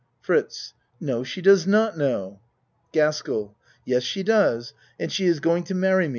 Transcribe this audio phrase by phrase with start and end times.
[0.19, 2.39] FRITZ No she does not know.
[2.91, 3.55] GASKELL
[3.85, 6.09] Yes she does and she is going to mar ry me.